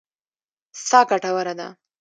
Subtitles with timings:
[0.87, 1.67] سا ګټوره ده.